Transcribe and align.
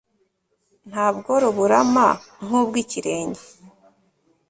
nta 0.89 1.07
bworo 1.15 1.47
burama 1.57 2.07
nkubwo 2.45 2.75
ikirenge 2.83 3.43